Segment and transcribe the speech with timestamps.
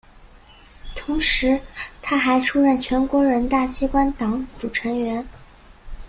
[0.95, 1.61] 同时
[2.01, 5.23] 她还出任全国人大机关党组成员。